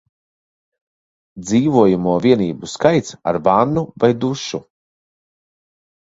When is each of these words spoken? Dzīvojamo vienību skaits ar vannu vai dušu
Dzīvojamo 1.49 2.15
vienību 2.23 2.69
skaits 2.71 3.13
ar 3.33 3.39
vannu 3.49 3.83
vai 4.05 4.09
dušu 4.25 4.61